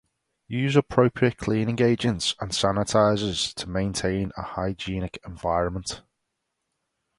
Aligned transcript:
Use 0.47 0.75
appropriate 0.75 1.37
cleaning 1.37 1.79
agents 1.79 2.33
and 2.39 2.49
sanitizers 2.49 3.53
to 3.53 3.69
maintain 3.69 4.31
a 4.35 4.41
hygienic 4.41 5.19
environment. 5.27 6.01